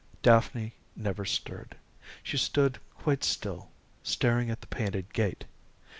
Daphne 0.23 0.73
never 0.95 1.25
stirred. 1.25 1.77
She 2.23 2.35
stood 2.35 2.79
quite 2.95 3.23
still, 3.23 3.69
staring 4.01 4.49
at 4.49 4.61
the 4.61 4.65
painted 4.65 5.13
gate. 5.13 5.45